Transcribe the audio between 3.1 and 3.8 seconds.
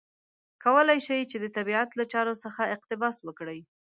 وکړي.